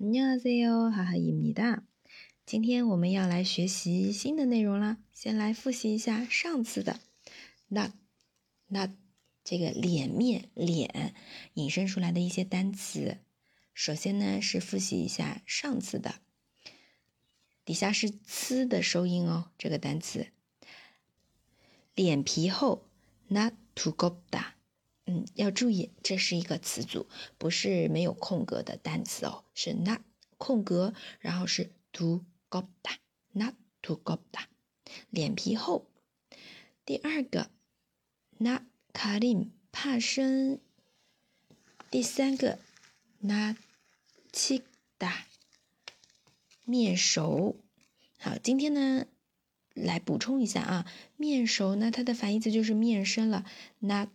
[0.00, 1.84] 안녕하세요，哈哈입니다。
[2.44, 4.98] 今天我们要来学习新的内容啦。
[5.12, 7.00] 先来复习一下上次的，
[7.68, 7.92] 那
[8.66, 8.92] 那
[9.44, 11.14] 这个脸面脸
[11.54, 13.18] 引申出来的一些单词。
[13.72, 16.16] 首先呢是复习一下上次的，
[17.64, 20.26] 底下是“呲”的收音哦，这个单词。
[21.94, 22.88] 脸皮厚，
[23.28, 24.54] 那두껍 다。
[25.11, 27.07] 嗯，要注意，这是一个词组，
[27.39, 30.03] 不是没有空格的单词哦，是那
[30.37, 32.97] 空格，然后是 to go da，
[33.31, 34.43] 那 to go da，
[35.09, 35.87] 脸皮厚。
[36.85, 37.49] 第二个，
[38.37, 40.59] 那卡林怕生。
[41.89, 42.59] 第三个，
[43.17, 43.57] 那
[44.31, 44.61] 七
[44.99, 45.25] 哒
[46.65, 47.57] 面熟。
[48.19, 49.07] 好，今天呢。
[49.75, 53.45] 来补充一下啊，面熟呢，它的反义词就是面生了，
[53.77, 54.09] 那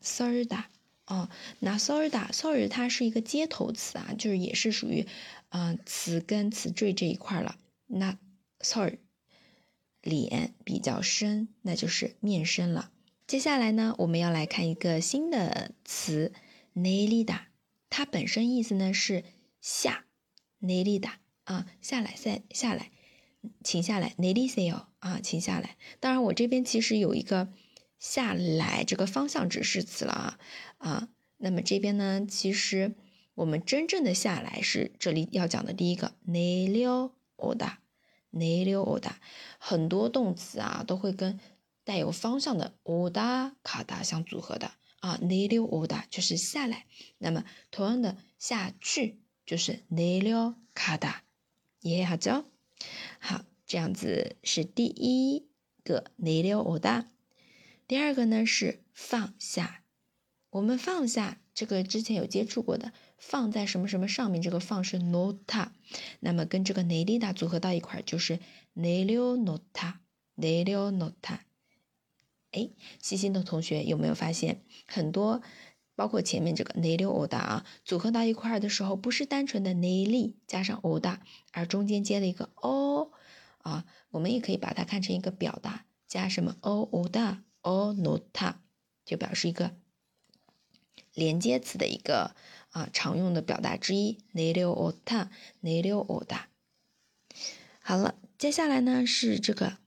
[0.00, 0.56] sorry 哒。
[0.56, 0.64] 那 sorda
[1.06, 1.28] 哦，
[1.58, 5.06] 那 sorda sorry 它是一个接头词啊，就是也是属于
[5.50, 7.58] 嗯词根词缀这一块了。
[7.86, 8.18] 那
[8.60, 8.98] sorry
[10.00, 12.90] 脸比较深，那就是面深了。
[13.26, 16.32] 接下来呢，我们要来看一个新的词
[16.74, 17.40] nelida，
[17.90, 19.24] 它本身意思呢是
[19.60, 20.06] 下
[20.62, 21.10] nelida
[21.44, 22.90] 啊，下来下下来，
[23.62, 25.76] 请下来 nelicio 啊，请下来。
[26.00, 27.52] 当然我这边其实有一个。
[28.04, 30.38] 下来这个方向指示词了啊
[30.76, 32.94] 啊，那么这边呢，其实
[33.34, 37.80] 我们真正的下来是这里要讲的第一个内溜欧达，
[38.28, 39.18] 内溜欧达，
[39.58, 41.40] 很多动词啊都会跟
[41.82, 44.72] 带有方向的欧达卡达相组合的。
[45.00, 46.84] 啊，内溜欧达就是下来，
[47.16, 51.24] 那么同样的下去就是内溜卡达，
[51.80, 52.44] 也好教，
[53.18, 55.46] 好，这样子是第一
[55.82, 57.06] 个内溜欧达。
[57.86, 59.82] 第二个呢是放下，
[60.48, 65.68] 我们放下这个之前有接触过的，放在什么什么上面，这个放是 nota，
[66.20, 68.40] 那么跟这个 nelida 组合到一块儿就是
[68.74, 71.40] nelio nota，nelio nota。
[72.52, 72.70] 哎，
[73.02, 75.42] 细心的同学有没有发现，很多
[75.94, 81.18] 包括前面这个 n e l i o d a 啊，组合到一块儿的时候，不是单纯的 neli 加上 oda，
[81.52, 83.12] 而中间接了一个 o
[83.58, 87.42] 啊，我们也可以把它看成一个表达，加什么 o oda。
[87.64, 88.56] O nota
[89.04, 89.74] 就表示一个
[91.14, 92.36] 连接词的一个
[92.70, 94.18] 啊常用的表达之一。
[94.32, 95.28] ne leo ota
[95.62, 96.44] ne leo oda。
[97.80, 99.78] 好了，接下来呢是这个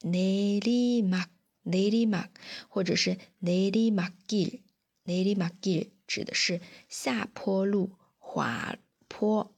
[0.00, 1.28] ne li mak
[1.64, 2.30] ne li mak，
[2.68, 4.60] 或者是 ne li makil
[5.04, 8.76] ne li makil，指的是下坡路、滑
[9.08, 9.54] 坡。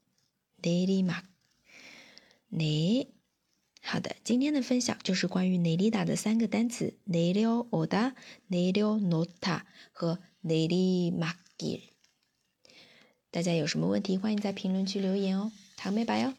[0.63, 1.25] ne li mak
[2.51, 3.09] ne。
[3.85, 8.15] 好的，今天的分享就是关于内里达的三个单词：内溜欧达、
[8.47, 11.91] 内溜诺塔和内里马吉。
[13.31, 15.53] 大家有什么问题，欢迎在评论区留言哦。
[15.77, 16.35] 糖美白哟。